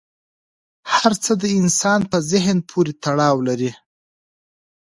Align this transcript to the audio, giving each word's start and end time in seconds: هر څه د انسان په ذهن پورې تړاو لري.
هر 0.95 1.13
څه 1.23 1.31
د 1.41 1.43
انسان 1.59 1.99
په 2.11 2.17
ذهن 2.31 2.57
پورې 2.69 2.91
تړاو 3.03 3.37
لري. 3.47 3.71